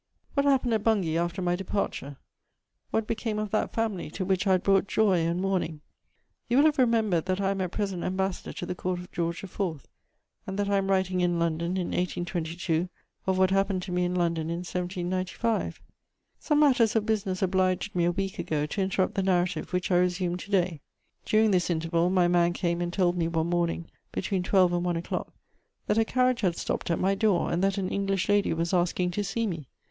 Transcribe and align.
* 0.17 0.33
What 0.33 0.47
happened 0.47 0.73
at 0.73 0.83
Bungay 0.83 1.15
after 1.15 1.43
my 1.43 1.55
departure? 1.55 2.17
What 2.89 3.05
became 3.05 3.37
of 3.37 3.51
that 3.51 3.71
family 3.71 4.09
to 4.09 4.25
which 4.25 4.47
I 4.47 4.53
had 4.53 4.63
brought 4.63 4.87
joy 4.87 5.19
and 5.19 5.39
mourning? 5.39 5.81
You 6.49 6.57
will 6.57 6.65
have 6.65 6.79
remembered 6.79 7.27
that 7.27 7.39
I 7.39 7.51
am 7.51 7.61
at 7.61 7.71
present 7.71 8.03
Ambassador 8.03 8.51
to 8.53 8.65
the 8.65 8.73
Court 8.73 8.97
of 8.97 9.11
George 9.11 9.43
IV., 9.43 9.61
and 10.47 10.57
that 10.57 10.67
I 10.71 10.77
am 10.77 10.89
writing 10.89 11.21
in 11.21 11.37
London, 11.37 11.77
in 11.77 11.89
1822, 11.89 12.89
of 13.27 13.37
what 13.37 13.51
happened 13.51 13.83
to 13.83 13.91
me 13.91 14.03
in 14.03 14.15
London 14.15 14.49
in 14.49 14.61
1795. 14.65 15.79
Some 16.39 16.59
matters 16.61 16.95
of 16.95 17.05
business 17.05 17.43
obliged 17.43 17.95
me, 17.95 18.05
a 18.05 18.11
week 18.11 18.39
ago, 18.39 18.65
to 18.65 18.81
interrupt 18.81 19.13
the 19.13 19.21
narrative 19.21 19.71
which 19.71 19.91
I 19.91 19.97
resume 19.97 20.35
to 20.35 20.49
day. 20.49 20.81
During 21.25 21.51
this 21.51 21.69
interval, 21.69 22.09
my 22.09 22.27
man 22.27 22.53
came 22.53 22.81
and 22.81 22.91
told 22.91 23.15
me 23.17 23.27
one 23.27 23.51
morning, 23.51 23.85
between 24.11 24.41
twelve 24.41 24.73
and 24.73 24.83
one 24.83 24.97
o'clock, 24.97 25.31
that 25.85 25.99
a 25.99 26.05
carriage 26.05 26.41
had 26.41 26.57
stopped 26.57 26.89
at 26.89 26.97
my 26.97 27.13
door 27.13 27.51
and 27.51 27.63
that 27.63 27.77
an 27.77 27.89
English 27.89 28.27
lady 28.29 28.51
was 28.51 28.73
asking 28.73 29.11
to 29.11 29.23
see 29.23 29.45
me. 29.45 29.67